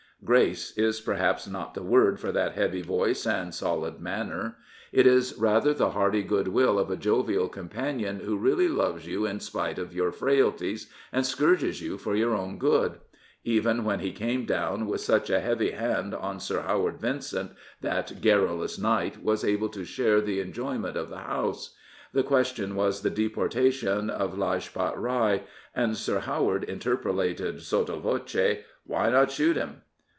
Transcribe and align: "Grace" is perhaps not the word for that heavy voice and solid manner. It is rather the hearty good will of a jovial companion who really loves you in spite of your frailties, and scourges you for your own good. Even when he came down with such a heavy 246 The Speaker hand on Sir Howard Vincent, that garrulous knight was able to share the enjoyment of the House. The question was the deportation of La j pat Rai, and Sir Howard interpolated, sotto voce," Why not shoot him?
"Grace" 0.31 0.77
is 0.87 1.01
perhaps 1.01 1.47
not 1.47 1.73
the 1.73 1.81
word 1.81 2.19
for 2.19 2.31
that 2.31 2.51
heavy 2.53 2.83
voice 2.83 3.25
and 3.25 3.55
solid 3.55 3.99
manner. 3.99 4.55
It 4.91 5.07
is 5.07 5.33
rather 5.35 5.73
the 5.73 5.89
hearty 5.89 6.21
good 6.21 6.47
will 6.49 6.77
of 6.77 6.91
a 6.91 6.95
jovial 6.95 7.49
companion 7.49 8.19
who 8.19 8.37
really 8.37 8.67
loves 8.67 9.07
you 9.07 9.25
in 9.25 9.39
spite 9.39 9.79
of 9.79 9.95
your 9.95 10.11
frailties, 10.11 10.85
and 11.11 11.25
scourges 11.25 11.81
you 11.81 11.97
for 11.97 12.15
your 12.15 12.35
own 12.35 12.59
good. 12.59 12.99
Even 13.43 13.83
when 13.83 13.99
he 13.99 14.11
came 14.11 14.45
down 14.45 14.85
with 14.85 15.01
such 15.01 15.31
a 15.31 15.39
heavy 15.39 15.71
246 15.71 15.79
The 15.79 16.13
Speaker 16.13 16.19
hand 16.19 16.23
on 16.23 16.39
Sir 16.39 16.61
Howard 16.69 16.99
Vincent, 17.01 17.51
that 17.81 18.21
garrulous 18.21 18.77
knight 18.77 19.23
was 19.23 19.43
able 19.43 19.69
to 19.69 19.83
share 19.83 20.21
the 20.21 20.39
enjoyment 20.39 20.95
of 20.95 21.09
the 21.09 21.17
House. 21.17 21.75
The 22.13 22.21
question 22.21 22.75
was 22.75 23.01
the 23.01 23.09
deportation 23.09 24.11
of 24.11 24.37
La 24.37 24.59
j 24.59 24.69
pat 24.71 24.95
Rai, 24.99 25.41
and 25.75 25.97
Sir 25.97 26.19
Howard 26.19 26.63
interpolated, 26.65 27.63
sotto 27.63 27.97
voce," 27.97 28.59
Why 28.85 29.09
not 29.09 29.31
shoot 29.31 29.55
him? 29.57 29.81